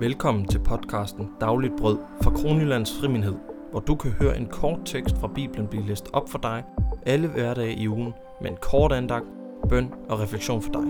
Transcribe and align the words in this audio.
Velkommen 0.00 0.48
til 0.48 0.58
podcasten 0.58 1.30
Dagligt 1.40 1.76
Brød 1.76 1.98
fra 2.22 2.30
Kronjyllands 2.30 2.98
Friminhed, 3.00 3.34
hvor 3.70 3.80
du 3.80 3.94
kan 3.94 4.10
høre 4.10 4.36
en 4.36 4.46
kort 4.46 4.78
tekst 4.84 5.18
fra 5.18 5.28
Bibelen 5.34 5.66
blive 5.66 5.86
læst 5.86 6.08
op 6.12 6.28
for 6.28 6.38
dig 6.38 6.64
alle 7.06 7.28
hverdage 7.28 7.74
i 7.74 7.88
ugen 7.88 8.12
med 8.40 8.50
en 8.50 8.56
kort 8.62 8.92
andagt, 8.92 9.24
bøn 9.68 9.92
og 10.08 10.20
refleksion 10.20 10.62
for 10.62 10.72
dig. 10.72 10.84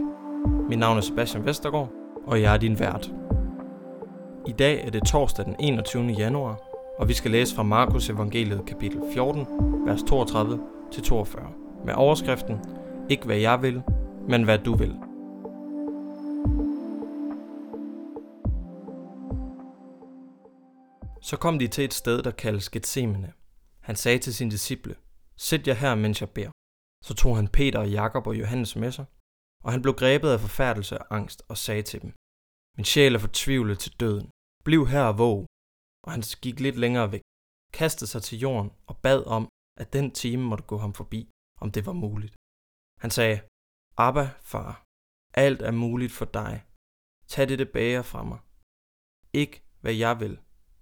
Mit 0.68 0.78
navn 0.78 0.96
er 0.96 1.00
Sebastian 1.00 1.46
Vestergaard, 1.46 1.90
og 2.26 2.42
jeg 2.42 2.54
er 2.54 2.58
din 2.58 2.78
vært. 2.78 3.12
I 4.46 4.52
dag 4.52 4.86
er 4.86 4.90
det 4.90 5.02
torsdag 5.02 5.44
den 5.44 5.56
21. 5.60 6.04
januar, 6.04 6.60
og 6.98 7.08
vi 7.08 7.12
skal 7.12 7.30
læse 7.30 7.54
fra 7.54 7.62
Markus 7.62 8.10
Evangeliet 8.10 8.66
kapitel 8.66 9.00
14, 9.12 9.46
vers 9.86 10.02
32 10.02 10.60
til 10.92 11.02
42, 11.02 11.42
med 11.84 11.94
overskriften 11.94 12.56
Ikke 13.08 13.26
hvad 13.26 13.36
jeg 13.36 13.62
vil, 13.62 13.82
men 14.28 14.42
hvad 14.42 14.58
du 14.58 14.74
vil. 14.74 15.09
Så 21.28 21.36
kom 21.36 21.58
de 21.58 21.68
til 21.68 21.84
et 21.84 21.94
sted, 21.94 22.22
der 22.22 22.30
kaldes 22.30 22.70
Gethsemane. 22.70 23.32
Han 23.80 23.96
sagde 23.96 24.18
til 24.18 24.34
sine 24.34 24.50
disciple, 24.50 24.96
Sæt 25.36 25.68
jer 25.68 25.74
her, 25.74 25.94
mens 25.94 26.20
jeg 26.20 26.30
beder. 26.30 26.50
Så 27.04 27.14
tog 27.14 27.36
han 27.36 27.48
Peter 27.48 27.78
og 27.78 27.90
Jakob 27.90 28.26
og 28.26 28.38
Johannes 28.40 28.76
med 28.76 28.92
sig, 28.92 29.06
og 29.64 29.72
han 29.72 29.82
blev 29.82 29.94
grebet 29.94 30.30
af 30.30 30.40
forfærdelse 30.40 30.98
og 30.98 31.16
angst 31.16 31.42
og 31.48 31.56
sagde 31.58 31.82
til 31.82 32.02
dem, 32.02 32.12
Min 32.76 32.84
sjæl 32.84 33.14
er 33.14 33.18
fortvivlet 33.18 33.78
til 33.78 33.92
døden. 34.00 34.30
Bliv 34.64 34.82
her 34.86 35.04
og 35.10 35.18
våg. 35.18 35.38
Og 36.04 36.12
han 36.12 36.22
gik 36.42 36.60
lidt 36.60 36.76
længere 36.76 37.12
væk, 37.12 37.22
kastede 37.72 38.10
sig 38.10 38.22
til 38.22 38.38
jorden 38.38 38.70
og 38.86 38.94
bad 39.04 39.20
om, 39.36 39.48
at 39.82 39.92
den 39.92 40.10
time 40.10 40.42
måtte 40.42 40.64
gå 40.64 40.76
ham 40.84 40.94
forbi, 40.94 41.20
om 41.60 41.72
det 41.72 41.86
var 41.86 41.92
muligt. 41.92 42.34
Han 43.02 43.10
sagde, 43.10 43.36
Abba, 43.96 44.26
far, 44.52 44.84
alt 45.34 45.62
er 45.62 45.70
muligt 45.70 46.12
for 46.12 46.24
dig. 46.24 46.54
Tag 47.26 47.48
dette 47.48 47.66
bager 47.66 48.02
fra 48.02 48.22
mig. 48.30 48.40
Ikke 49.32 49.56
hvad 49.80 49.94
jeg 49.94 50.20
vil, 50.20 50.34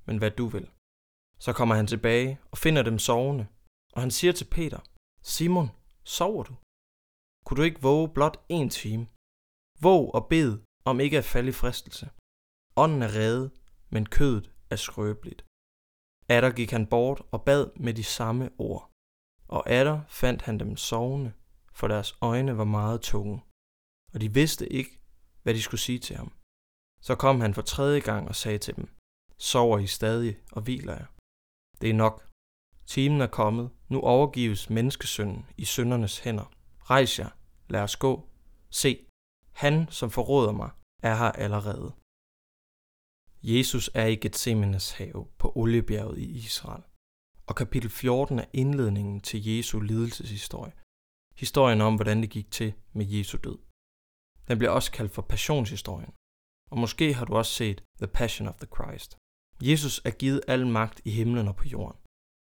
men 0.08 0.18
hvad 0.18 0.30
du 0.30 0.46
vil. 0.54 0.66
Så 1.44 1.50
kommer 1.58 1.74
han 1.74 1.86
tilbage 1.86 2.30
og 2.52 2.58
finder 2.64 2.82
dem 2.82 2.98
sovende, 2.98 3.46
og 3.94 4.00
han 4.04 4.10
siger 4.10 4.32
til 4.32 4.48
Peter, 4.56 4.80
Simon, 5.22 5.68
sover 6.16 6.42
du? 6.48 6.54
Kunne 7.44 7.58
du 7.60 7.62
ikke 7.62 7.82
våge 7.82 8.08
blot 8.16 8.36
en 8.48 8.70
time? 8.70 9.04
Våg 9.80 10.14
og 10.14 10.22
bed 10.32 10.50
om 10.84 11.00
ikke 11.00 11.18
at 11.18 11.30
falde 11.34 11.48
i 11.48 11.58
fristelse. 11.62 12.06
Ånden 12.76 13.02
er 13.02 13.12
reddet, 13.20 13.50
men 13.90 14.06
kødet 14.16 14.46
er 14.70 14.76
skrøbeligt. 14.76 15.44
Adder 16.28 16.50
gik 16.58 16.70
han 16.70 16.86
bort 16.86 17.22
og 17.34 17.44
bad 17.44 17.70
med 17.76 17.94
de 17.94 18.04
samme 18.04 18.50
ord. 18.58 18.90
Og 19.48 19.70
Adder 19.70 20.00
fandt 20.08 20.42
han 20.42 20.60
dem 20.60 20.76
sovende, 20.76 21.32
for 21.72 21.88
deres 21.88 22.18
øjne 22.20 22.58
var 22.58 22.64
meget 22.64 23.00
tunge. 23.00 23.42
Og 24.14 24.20
de 24.20 24.34
vidste 24.34 24.72
ikke, 24.72 25.00
hvad 25.42 25.54
de 25.54 25.62
skulle 25.62 25.80
sige 25.80 25.98
til 25.98 26.16
ham. 26.16 26.32
Så 27.00 27.14
kom 27.14 27.40
han 27.40 27.54
for 27.54 27.62
tredje 27.62 28.00
gang 28.00 28.28
og 28.28 28.36
sagde 28.36 28.58
til 28.58 28.76
dem, 28.76 28.88
Sover 29.40 29.78
I 29.78 29.86
stadig 29.86 30.38
og 30.52 30.62
hviler 30.62 30.92
jer? 30.92 31.06
Det 31.80 31.90
er 31.90 31.94
nok. 31.94 32.28
Timen 32.86 33.20
er 33.20 33.26
kommet. 33.26 33.70
Nu 33.88 34.00
overgives 34.00 34.70
menneskesønnen 34.70 35.46
i 35.56 35.64
syndernes 35.64 36.18
hænder. 36.18 36.52
Rejs 36.90 37.18
jer. 37.18 37.30
Lad 37.68 37.82
os 37.82 37.96
gå. 37.96 38.28
Se, 38.70 39.06
han, 39.52 39.88
som 39.90 40.10
forråder 40.10 40.52
mig, 40.52 40.70
er 41.02 41.14
her 41.16 41.32
allerede. 41.32 41.92
Jesus 43.42 43.90
er 43.94 44.06
i 44.06 44.16
Gethsemanes 44.16 44.90
have 44.90 45.26
på 45.38 45.52
Oliebjerget 45.56 46.18
i 46.18 46.26
Israel. 46.36 46.82
Og 47.46 47.56
kapitel 47.56 47.90
14 47.90 48.38
er 48.38 48.44
indledningen 48.52 49.20
til 49.20 49.46
Jesu 49.46 49.80
lidelseshistorie. 49.80 50.72
Historien 51.36 51.80
om, 51.80 51.94
hvordan 51.94 52.22
det 52.22 52.30
gik 52.30 52.50
til 52.50 52.74
med 52.92 53.06
Jesu 53.06 53.38
død. 53.44 53.58
Den 54.48 54.58
bliver 54.58 54.70
også 54.70 54.92
kaldt 54.92 55.12
for 55.12 55.22
passionshistorien. 55.22 56.12
Og 56.70 56.78
måske 56.78 57.14
har 57.14 57.24
du 57.24 57.36
også 57.36 57.52
set 57.52 57.84
The 58.02 58.06
Passion 58.06 58.48
of 58.48 58.54
the 58.54 58.68
Christ. 58.76 59.16
Jesus 59.62 60.00
er 60.04 60.10
givet 60.10 60.40
al 60.48 60.66
magt 60.66 61.00
i 61.04 61.10
himlen 61.10 61.48
og 61.48 61.56
på 61.56 61.68
jorden. 61.68 62.00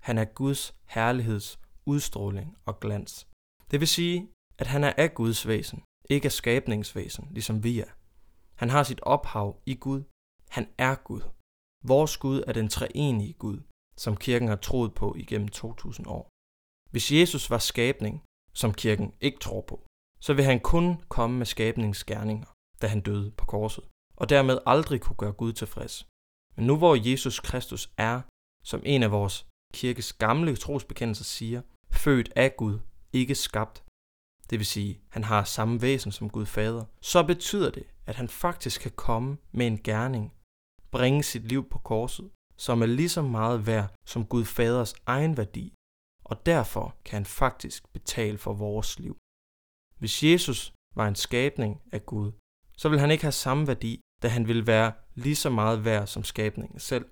Han 0.01 0.17
er 0.17 0.25
Guds 0.25 0.75
herligheds 0.85 1.59
udstråling 1.85 2.57
og 2.65 2.79
glans. 2.79 3.27
Det 3.71 3.79
vil 3.79 3.87
sige, 3.87 4.29
at 4.57 4.67
han 4.67 4.83
er 4.83 4.93
af 4.97 5.13
Guds 5.13 5.47
væsen, 5.47 5.83
ikke 6.09 6.25
af 6.25 6.31
skabningsvæsen, 6.31 7.27
ligesom 7.31 7.63
vi 7.63 7.79
er. 7.79 7.91
Han 8.55 8.69
har 8.69 8.83
sit 8.83 9.01
ophav 9.01 9.61
i 9.65 9.75
Gud. 9.75 10.03
Han 10.49 10.69
er 10.77 10.95
Gud. 10.95 11.21
Vores 11.83 12.17
Gud 12.17 12.43
er 12.47 12.53
den 12.53 12.69
treenige 12.69 13.33
Gud, 13.33 13.59
som 13.97 14.17
kirken 14.17 14.47
har 14.47 14.55
troet 14.55 14.93
på 14.93 15.15
igennem 15.15 15.47
2000 15.47 16.07
år. 16.07 16.29
Hvis 16.91 17.11
Jesus 17.11 17.49
var 17.49 17.57
skabning, 17.57 18.23
som 18.53 18.73
kirken 18.73 19.13
ikke 19.21 19.39
tror 19.39 19.61
på, 19.61 19.85
så 20.19 20.33
vil 20.33 20.45
han 20.45 20.59
kun 20.59 21.01
komme 21.09 21.37
med 21.37 21.45
skabningsgerninger, 21.45 22.47
da 22.81 22.87
han 22.87 23.01
døde 23.01 23.31
på 23.31 23.45
korset, 23.45 23.83
og 24.15 24.29
dermed 24.29 24.57
aldrig 24.65 25.01
kunne 25.01 25.15
gøre 25.15 25.33
Gud 25.33 25.53
tilfreds. 25.53 26.07
Men 26.57 26.67
nu 26.67 26.77
hvor 26.77 27.09
Jesus 27.09 27.39
Kristus 27.39 27.89
er, 27.97 28.21
som 28.63 28.81
en 28.85 29.03
af 29.03 29.11
vores 29.11 29.47
kirkes 29.73 30.13
gamle 30.13 30.55
trosbekendelser 30.55 31.23
siger, 31.23 31.61
født 31.91 32.29
af 32.35 32.55
Gud, 32.57 32.79
ikke 33.13 33.35
skabt, 33.35 33.83
det 34.49 34.59
vil 34.59 34.65
sige, 34.65 35.01
han 35.09 35.23
har 35.23 35.43
samme 35.43 35.81
væsen 35.81 36.11
som 36.11 36.29
Gud 36.29 36.45
Fader, 36.45 36.85
så 37.01 37.23
betyder 37.23 37.71
det, 37.71 37.87
at 38.05 38.15
han 38.15 38.29
faktisk 38.29 38.81
kan 38.81 38.91
komme 38.91 39.37
med 39.51 39.67
en 39.67 39.83
gerning, 39.83 40.33
bringe 40.91 41.23
sit 41.23 41.45
liv 41.47 41.69
på 41.69 41.79
korset, 41.79 42.31
som 42.57 42.81
er 42.81 42.85
lige 42.85 43.09
så 43.09 43.21
meget 43.21 43.67
værd 43.67 43.93
som 44.05 44.25
Gud 44.25 44.45
Faders 44.45 44.93
egen 45.05 45.37
værdi, 45.37 45.73
og 46.25 46.45
derfor 46.45 46.95
kan 47.05 47.13
han 47.13 47.25
faktisk 47.25 47.93
betale 47.93 48.37
for 48.37 48.53
vores 48.53 48.99
liv. 48.99 49.17
Hvis 49.99 50.23
Jesus 50.23 50.73
var 50.95 51.07
en 51.07 51.15
skabning 51.15 51.81
af 51.91 52.05
Gud, 52.05 52.31
så 52.77 52.89
vil 52.89 52.99
han 52.99 53.11
ikke 53.11 53.23
have 53.23 53.31
samme 53.31 53.67
værdi, 53.67 54.01
da 54.23 54.27
han 54.27 54.47
vil 54.47 54.67
være 54.67 54.93
lige 55.15 55.35
så 55.35 55.49
meget 55.49 55.85
værd 55.85 56.07
som 56.07 56.23
skabningen 56.23 56.79
selv. 56.79 57.05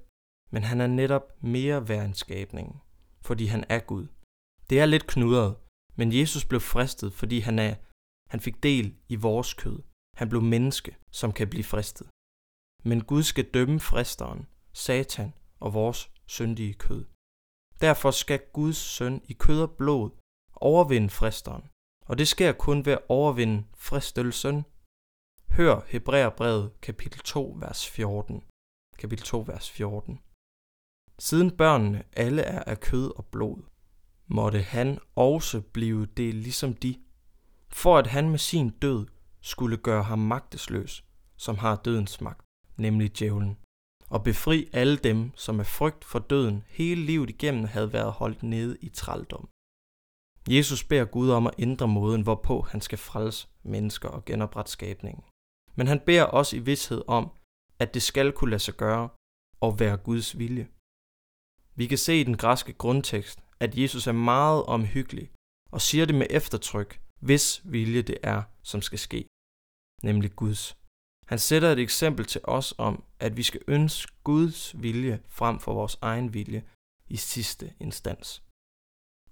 Men 0.51 0.63
han 0.63 0.81
er 0.81 0.87
netop 0.87 1.43
mere 1.43 1.89
værd 1.89 2.05
end 2.05 2.13
skabningen, 2.13 2.81
fordi 3.21 3.45
han 3.45 3.65
er 3.69 3.79
Gud. 3.79 4.07
Det 4.69 4.79
er 4.79 4.85
lidt 4.85 5.07
knudret, 5.07 5.55
men 5.95 6.13
Jesus 6.19 6.45
blev 6.45 6.61
fristet, 6.61 7.13
fordi 7.13 7.39
han 7.39 7.59
er 7.59 7.75
han 8.29 8.39
fik 8.39 8.63
del 8.63 8.95
i 9.09 9.15
vores 9.15 9.53
kød. 9.53 9.79
Han 10.17 10.29
blev 10.29 10.41
menneske, 10.41 10.97
som 11.11 11.31
kan 11.31 11.49
blive 11.49 11.63
fristet. 11.63 12.07
Men 12.83 13.03
Gud 13.03 13.23
skal 13.23 13.51
dømme 13.53 13.79
fristeren, 13.79 14.47
Satan 14.73 15.33
og 15.59 15.73
vores 15.73 16.11
syndige 16.27 16.73
kød. 16.73 17.05
Derfor 17.81 18.11
skal 18.11 18.39
Guds 18.53 18.77
søn 18.77 19.21
i 19.27 19.33
kød 19.33 19.61
og 19.61 19.71
blod 19.71 20.09
overvinde 20.55 21.09
fristeren, 21.09 21.69
og 22.05 22.17
det 22.17 22.27
sker 22.27 22.51
kun 22.51 22.85
ved 22.85 22.93
at 22.93 23.05
overvinde 23.09 23.63
fristelsen 23.77 24.65
Hør 25.57 25.81
Hebræerbrevet 25.87 26.81
kapitel 26.81 27.19
2 27.19 27.57
vers 27.59 27.89
14. 27.89 28.43
Kapitel 28.97 29.25
2 29.25 29.43
vers 29.47 29.71
14. 29.71 30.19
Siden 31.19 31.51
børnene 31.51 32.03
alle 32.13 32.41
er 32.41 32.63
af 32.63 32.79
kød 32.79 33.11
og 33.15 33.25
blod, 33.25 33.57
måtte 34.27 34.61
han 34.61 34.99
også 35.15 35.61
blive 35.61 36.05
det 36.05 36.33
ligesom 36.33 36.73
de, 36.73 36.95
for 37.69 37.97
at 37.97 38.07
han 38.07 38.29
med 38.29 38.39
sin 38.39 38.69
død 38.69 39.05
skulle 39.41 39.77
gøre 39.77 40.03
ham 40.03 40.19
magtesløs, 40.19 41.05
som 41.37 41.57
har 41.57 41.75
dødens 41.75 42.21
magt, 42.21 42.45
nemlig 42.77 43.19
djævlen, 43.19 43.57
og 44.09 44.23
befri 44.23 44.69
alle 44.73 44.97
dem, 44.97 45.31
som 45.35 45.59
af 45.59 45.65
frygt 45.65 46.05
for 46.05 46.19
døden 46.19 46.63
hele 46.67 47.01
livet 47.01 47.29
igennem 47.29 47.63
havde 47.63 47.93
været 47.93 48.11
holdt 48.11 48.43
nede 48.43 48.77
i 48.81 48.89
trældom. 48.89 49.49
Jesus 50.49 50.83
beder 50.83 51.05
Gud 51.05 51.29
om 51.29 51.47
at 51.47 51.53
ændre 51.59 51.87
måden, 51.87 52.21
hvorpå 52.21 52.61
han 52.61 52.81
skal 52.81 52.97
frelse 52.97 53.47
mennesker 53.63 54.09
og 54.09 54.25
genoprette 54.25 54.71
skabningen 54.71 55.23
men 55.77 55.87
han 55.87 55.99
beder 55.99 56.23
også 56.23 56.55
i 56.55 56.59
vidshed 56.59 57.01
om, 57.07 57.31
at 57.79 57.93
det 57.93 58.01
skal 58.01 58.31
kunne 58.31 58.49
lade 58.49 58.59
sig 58.59 58.73
gøre 58.73 59.09
og 59.59 59.79
være 59.79 59.97
Guds 59.97 60.37
vilje. 60.37 60.67
Vi 61.75 61.85
kan 61.87 61.97
se 61.97 62.19
i 62.19 62.23
den 62.23 62.37
græske 62.37 62.73
grundtekst, 62.73 63.39
at 63.59 63.77
Jesus 63.77 64.07
er 64.07 64.11
meget 64.11 64.63
omhyggelig 64.63 65.31
og 65.71 65.81
siger 65.81 66.05
det 66.05 66.15
med 66.15 66.27
eftertryk, 66.29 67.01
hvis 67.19 67.61
vilje 67.65 68.01
det 68.01 68.17
er, 68.23 68.43
som 68.63 68.81
skal 68.81 68.99
ske, 68.99 69.27
nemlig 70.03 70.35
Guds. 70.35 70.77
Han 71.27 71.39
sætter 71.39 71.69
et 71.71 71.79
eksempel 71.79 72.25
til 72.25 72.41
os 72.43 72.73
om, 72.77 73.03
at 73.19 73.37
vi 73.37 73.43
skal 73.43 73.61
ønske 73.67 74.11
Guds 74.23 74.81
vilje 74.81 75.21
frem 75.27 75.59
for 75.59 75.73
vores 75.73 75.97
egen 76.01 76.33
vilje 76.33 76.63
i 77.07 77.17
sidste 77.17 77.73
instans. 77.79 78.43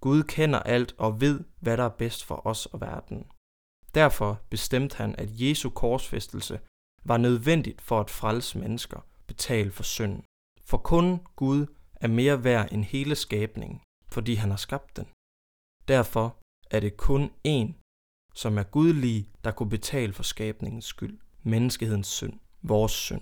Gud 0.02 0.24
kender 0.24 0.60
alt 0.60 0.96
og 0.98 1.22
ved, 1.22 1.44
hvad 1.60 1.78
der 1.78 1.84
er 1.84 1.98
bedst 1.98 2.26
for 2.26 2.48
os 2.48 2.66
og 2.66 2.82
verden. 2.82 3.32
Derfor 3.96 4.42
bestemte 4.50 4.98
han, 4.98 5.16
at 5.16 5.30
Jesu 5.32 5.70
korsfæstelse 5.70 6.60
var 7.04 7.18
nødvendigt 7.18 7.82
for 7.82 8.00
at 8.00 8.10
frelse 8.10 8.58
mennesker, 8.58 9.08
betale 9.28 9.72
for 9.72 9.84
synden. 9.84 10.24
For 10.66 10.78
kun 10.78 11.20
Gud 11.36 11.66
er 11.96 12.08
mere 12.08 12.44
værd 12.44 12.72
end 12.72 12.84
hele 12.84 13.16
skabningen, 13.16 13.82
fordi 14.08 14.34
han 14.34 14.50
har 14.50 14.58
skabt 14.58 14.98
den. 14.98 15.08
Derfor 15.88 16.38
er 16.72 16.80
det 16.80 16.98
kun 16.98 17.32
én, 17.48 17.74
som 18.36 18.58
er 18.58 18.64
gudlig, 18.64 19.30
der 19.44 19.52
kunne 19.52 19.70
betale 19.70 20.14
for 20.14 20.24
skabningens 20.24 20.86
skyld, 20.86 21.20
menneskehedens 21.44 22.08
synd, 22.08 22.40
vores 22.62 22.92
synd. 22.92 23.22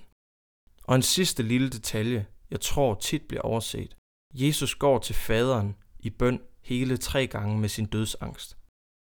Og 0.83 0.95
en 0.95 1.01
sidste 1.01 1.43
lille 1.43 1.69
detalje, 1.69 2.25
jeg 2.51 2.61
tror 2.61 2.95
tit 2.95 3.27
bliver 3.27 3.41
overset. 3.41 3.97
Jesus 4.33 4.75
går 4.75 4.99
til 4.99 5.15
faderen 5.15 5.75
i 5.99 6.09
bøn 6.09 6.41
hele 6.61 6.97
tre 6.97 7.27
gange 7.27 7.59
med 7.59 7.69
sin 7.69 7.85
dødsangst. 7.85 8.57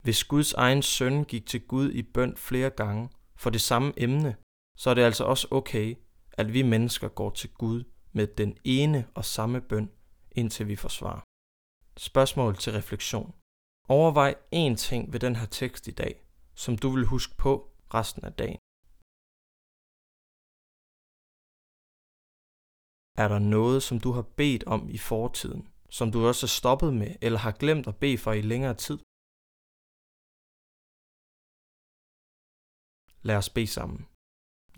Hvis 0.07 0.25
Guds 0.25 0.53
egen 0.53 0.83
søn 0.83 1.25
gik 1.25 1.47
til 1.47 1.67
Gud 1.67 1.91
i 1.91 2.03
bøn 2.03 2.37
flere 2.37 2.71
gange 2.71 3.11
for 3.37 3.51
det 3.51 3.61
samme 3.61 3.93
emne, 3.97 4.37
så 4.77 4.91
er 4.91 4.95
det 4.95 5.03
altså 5.03 5.25
også 5.25 5.49
okay, 5.51 5.97
at 6.33 6.53
vi 6.53 6.63
mennesker 6.63 7.09
går 7.09 7.31
til 7.31 7.51
Gud 7.53 7.85
med 8.13 8.27
den 8.27 8.59
ene 8.65 9.09
og 9.15 9.25
samme 9.25 9.61
bøn, 9.61 9.91
indtil 10.31 10.69
vi 10.69 10.77
får 10.77 10.89
svar. 10.89 11.25
Spørgsmål 11.97 12.57
til 12.57 12.73
refleksion. 12.73 13.35
Overvej 13.89 14.35
én 14.55 14.75
ting 14.77 15.13
ved 15.13 15.21
den 15.21 15.37
her 15.37 15.47
tekst 15.47 15.89
i 15.89 15.91
dag, 15.91 16.15
som 16.55 16.79
du 16.79 16.89
vil 16.91 17.07
huske 17.07 17.37
på 17.37 17.53
resten 17.95 18.25
af 18.25 18.33
dagen. 18.33 18.59
Er 23.23 23.29
der 23.29 23.39
noget, 23.39 23.83
som 23.83 24.01
du 24.01 24.13
har 24.13 24.27
bedt 24.37 24.65
om 24.65 24.89
i 24.89 24.99
fortiden, 24.99 25.69
som 25.91 26.13
du 26.13 26.27
også 26.27 26.47
er 26.47 26.55
stoppet 26.61 26.95
med 26.95 27.15
eller 27.23 27.39
har 27.39 27.53
glemt 27.53 27.87
at 27.87 27.97
bede 27.97 28.19
for 28.19 28.33
i 28.33 28.41
længere 28.41 28.75
tid? 28.75 28.99
Lad 33.27 33.37
os 33.37 33.51
bede 33.51 33.67
sammen. 33.67 34.07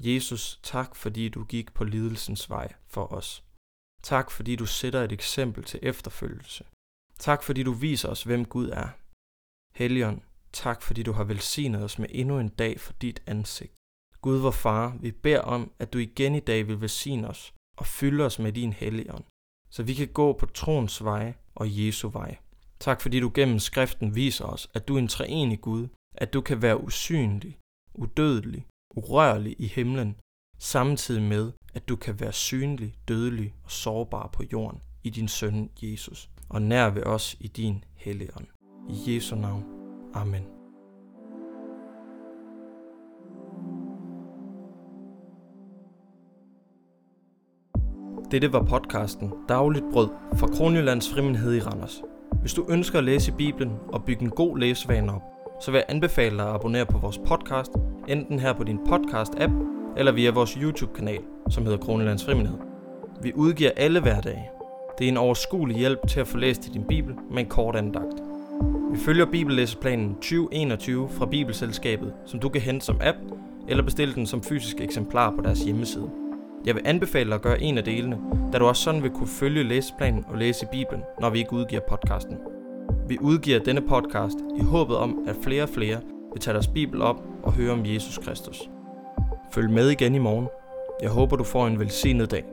Jesus, 0.01 0.61
tak 0.63 0.97
fordi 0.97 1.29
du 1.29 1.45
gik 1.45 1.73
på 1.73 1.85
lidelsens 1.85 2.51
vej 2.51 2.69
for 2.87 3.13
os. 3.13 3.45
Tak 4.03 4.31
fordi 4.31 4.57
du 4.57 4.67
sætter 4.67 5.03
et 5.05 5.13
eksempel 5.13 5.65
til 5.65 5.81
efterfølgelse. 5.83 6.65
Tak 7.19 7.43
fordi 7.43 7.63
du 7.63 7.73
viser 7.73 8.09
os, 8.09 8.23
hvem 8.23 8.45
Gud 8.45 8.69
er. 8.69 8.89
Helligånd, 9.75 10.21
tak 10.53 10.83
fordi 10.83 11.03
du 11.03 11.13
har 11.13 11.25
velsignet 11.25 11.85
os 11.85 11.99
med 11.99 12.09
endnu 12.11 12.39
en 12.39 12.49
dag 12.49 12.81
for 12.81 12.93
dit 12.93 13.23
ansigt. 13.27 13.75
Gud 14.21 14.39
vor 14.39 14.51
far, 14.51 14.97
vi 15.01 15.11
beder 15.11 15.41
om, 15.41 15.73
at 15.79 15.93
du 15.93 15.99
igen 15.99 16.35
i 16.35 16.41
dag 16.41 16.69
vil 16.69 16.81
velsigne 16.81 17.29
os 17.29 17.55
og 17.79 17.87
fylde 17.87 18.25
os 18.25 18.39
med 18.39 18.53
din 18.53 18.73
helligånd, 18.73 19.25
så 19.71 19.83
vi 19.83 19.95
kan 19.95 20.09
gå 20.09 20.33
på 20.33 20.47
troens 20.47 21.05
vej 21.05 21.35
og 21.55 21.67
Jesu 21.79 22.09
vej. 22.09 22.37
Tak 22.81 23.01
fordi 23.01 23.21
du 23.21 23.31
gennem 23.35 23.59
skriften 23.59 24.15
viser 24.15 24.45
os, 24.45 24.71
at 24.75 24.89
du 24.89 24.95
er 24.95 24.99
en 24.99 25.09
treenig 25.09 25.61
Gud, 25.61 25.89
at 26.15 26.33
du 26.33 26.41
kan 26.41 26.63
være 26.63 26.81
usynlig, 26.81 27.59
udødelig, 27.99 28.67
urørlig 28.97 29.57
i 29.59 29.67
himlen, 29.67 30.17
samtidig 30.59 31.23
med, 31.23 31.53
at 31.75 31.89
du 31.89 31.97
kan 31.97 32.21
være 32.21 32.33
synlig, 32.33 32.95
dødelig 33.09 33.55
og 33.65 33.71
sårbar 33.71 34.31
på 34.33 34.43
jorden 34.53 34.81
i 35.05 35.11
din 35.11 35.29
søn 35.29 35.71
Jesus, 35.83 36.31
og 36.49 36.63
nær 36.63 36.91
ved 36.91 37.03
os 37.03 37.37
i 37.41 37.49
din 37.49 37.85
helligånd. 37.97 38.47
I 38.91 39.15
Jesu 39.15 39.37
navn. 39.37 39.65
Amen. 40.15 40.43
Dette 48.31 48.53
var 48.53 48.63
podcasten 48.63 49.33
Dagligt 49.49 49.85
Brød 49.93 50.09
fra 50.37 50.47
Kronjyllands 50.47 51.13
Frimindhed 51.13 51.55
i 51.55 51.61
Randers. 51.61 52.03
Hvis 52.41 52.55
du 52.55 52.67
ønsker 52.69 52.99
at 52.99 53.05
læse 53.05 53.33
Bibelen 53.33 53.73
og 53.89 54.05
bygge 54.05 54.23
en 54.23 54.31
god 54.31 54.59
læsevane 54.59 55.13
op, 55.13 55.23
så 55.61 55.71
vil 55.71 55.79
jeg 55.79 55.87
anbefale 55.89 56.37
dig 56.37 56.49
at 56.49 56.55
abonnere 56.55 56.87
på 56.87 56.99
vores 56.99 57.19
podcast, 57.19 57.71
enten 58.09 58.39
her 58.39 58.53
på 58.53 58.65
din 58.65 58.79
podcast-app 58.89 59.53
eller 59.97 60.13
via 60.13 60.31
vores 60.31 60.53
YouTube-kanal, 60.53 61.21
som 61.51 61.65
hedder 61.65 61.79
Kronelands 61.79 62.25
Frimindhed. 62.25 62.59
Vi 63.23 63.33
udgiver 63.35 63.71
alle 63.77 64.01
hverdage. 64.01 64.51
Det 64.99 65.05
er 65.05 65.09
en 65.09 65.17
overskuelig 65.17 65.77
hjælp 65.77 66.07
til 66.09 66.21
at 66.21 66.27
få 66.27 66.39
læst 66.39 66.67
i 66.67 66.71
din 66.71 66.85
Bibel 66.85 67.15
med 67.31 67.39
en 67.39 67.49
kort 67.49 67.77
andagt. 67.77 68.23
Vi 68.93 68.99
følger 68.99 69.27
Bibellæseplanen 69.27 70.15
2021 70.15 71.09
fra 71.09 71.27
Bibelselskabet, 71.27 72.13
som 72.27 72.41
du 72.41 72.49
kan 72.49 72.61
hente 72.61 72.87
som 72.87 73.01
app, 73.03 73.19
eller 73.69 73.85
bestille 73.85 74.15
den 74.15 74.27
som 74.27 74.43
fysisk 74.43 74.81
eksemplar 74.81 75.35
på 75.37 75.43
deres 75.43 75.61
hjemmeside. 75.61 76.11
Jeg 76.67 76.75
vil 76.75 76.83
anbefale 76.85 77.29
dig 77.31 77.35
at 77.35 77.43
gøre 77.43 77.63
en 77.63 77.79
af 77.79 77.85
delene, 77.85 78.19
da 78.53 78.59
du 78.59 78.65
også 78.65 78.83
sådan 78.83 79.03
vil 79.03 79.11
kunne 79.11 79.29
følge 79.29 79.63
læseplanen 79.63 80.25
og 80.29 80.39
læse 80.39 80.67
Bibelen, 80.73 81.03
når 81.21 81.31
vi 81.31 81.39
ikke 81.39 81.53
udgiver 81.53 81.83
podcasten. 81.89 82.37
Vi 83.09 83.19
udgiver 83.21 83.59
denne 83.59 83.81
podcast 83.81 84.37
i 84.61 84.63
håbet 84.63 84.97
om, 84.97 85.19
at 85.29 85.37
flere 85.43 85.63
og 85.63 85.69
flere 85.69 86.01
vil 86.39 86.43
tage 86.43 86.55
deres 86.55 86.69
Bibel 86.69 87.03
op 87.03 87.17
og 87.43 87.53
høre 87.53 87.73
om 87.73 87.87
Jesus 87.87 88.19
Kristus. 88.19 88.71
Følg 89.53 89.71
med 89.71 89.91
igen 89.91 90.15
i 90.15 90.19
morgen. 90.19 90.49
Jeg 91.03 91.11
håber, 91.11 91.37
du 91.37 91.45
får 91.45 91.67
en 91.67 91.79
velsignet 91.79 92.31
dag. 92.31 92.45